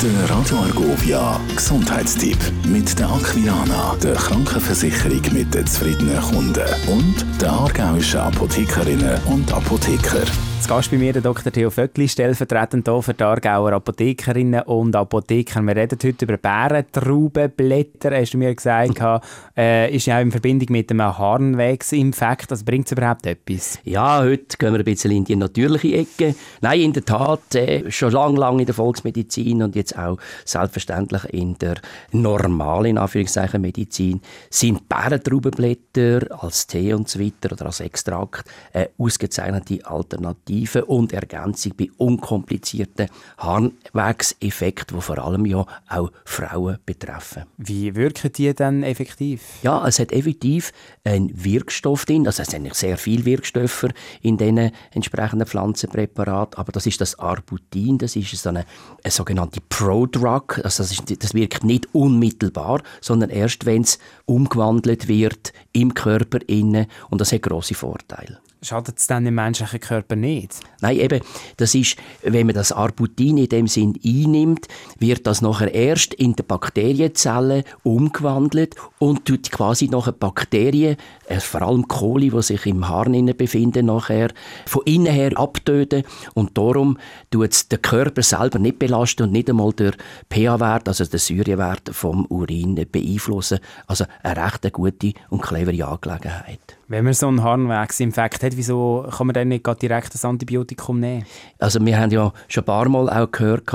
[0.00, 7.50] Der Radio Argovia Gesundheitstipp mit der Aquilana, der Krankenversicherung mit den zufriedenen Kunden und der
[7.50, 10.22] aargauischen Apothekerinnen und Apotheker.
[10.60, 11.52] Zu Gast bei mir der Dr.
[11.52, 15.62] Theo Vöckli, stellvertretend hier für die Aargauer Apothekerinnen und Apotheker.
[15.62, 19.00] Wir reden heute über Bärentraubenblätter, hast du mir gesagt.
[19.56, 22.50] äh, ist ja auch in Verbindung mit einem Harnwegsinfekt.
[22.50, 23.78] Also bringt es überhaupt etwas?
[23.84, 26.34] Ja, heute gehen wir ein bisschen in die natürliche Ecke.
[26.60, 31.24] Nein, in der Tat, äh, schon lange, lange in der Volksmedizin und jetzt auch selbstverständlich
[31.32, 31.76] in der
[32.10, 34.20] normalen Anführungszeichen Medizin
[34.50, 41.12] sind Bärentraubenblätter als Tee und so weiter oder als Extrakt eine ausgezeichnete Alternative Alternative und
[41.12, 47.44] Ergänzung bei unkomplizierten Harnwegseffekten, die vor allem ja auch Frauen betreffen.
[47.58, 49.42] Wie wirken die dann effektiv?
[49.62, 50.72] Ja, es hat effektiv
[51.04, 53.86] einen Wirkstoff drin, also es sind sehr viele Wirkstoffe
[54.22, 58.64] in diesen entsprechenden Pflanzenpräparaten, aber das ist das Arbutin, das ist so eine,
[59.04, 65.08] eine sogenannte Prodrug, also das, ist, das wirkt nicht unmittelbar, sondern erst, wenn es umgewandelt
[65.08, 68.40] wird im Körper innen und das hat große Vorteile.
[68.60, 70.37] Schadet es dann im menschlichen Körper nicht?
[70.80, 71.20] Nein, eben,
[71.56, 76.36] das ist, wenn man das Arbutin in dem Sinn einnimmt, wird das nachher erst in
[76.36, 82.88] der Bakterienzelle umgewandelt und tut quasi nachher Bakterien, äh, vor allem Kohli, die sich im
[82.88, 84.28] Harn befinden, nachher
[84.66, 86.98] von innen her abtöten und darum
[87.30, 89.92] tut es den Körper selber nicht belasten und nicht einmal der
[90.30, 93.58] pH-Wert, also der Säurewert vom Urin beeinflussen.
[93.86, 96.77] Also eine recht gute und clevere Angelegenheit.
[96.90, 101.26] Wenn man so einen Harnwegsinfekt hat, wieso kann man dann nicht direkt das Antibiotikum nehmen?
[101.58, 103.70] Also wir haben ja schon ein paar Mal auch gehört,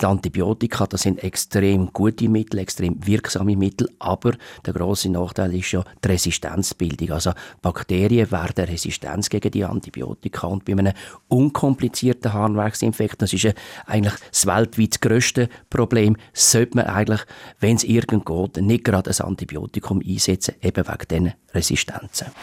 [0.00, 5.72] die Antibiotika, das sind extrem gute Mittel, extrem wirksame Mittel, aber der große Nachteil ist
[5.72, 7.10] ja die Resistenzbildung.
[7.10, 10.92] Also Bakterien werden Resistenz gegen die Antibiotika und bei einem
[11.26, 13.52] unkomplizierten Harnwegsinfekt, das ist ja
[13.86, 17.22] eigentlich das weltweit grösste Problem, sollte man eigentlich,
[17.58, 22.28] wenn es irgend geht, nicht gerade ein Antibiotikum einsetzen, eben wegen diesen Resistenzen.